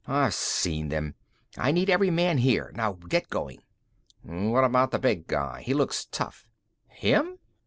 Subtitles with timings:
[0.07, 1.13] I've seen them.
[1.59, 3.59] I need every man here; now get going."
[4.23, 5.61] "What about the big guy?
[5.61, 6.47] He looks tough."
[6.87, 7.37] "Him?